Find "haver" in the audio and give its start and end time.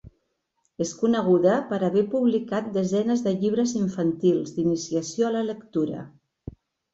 1.87-2.03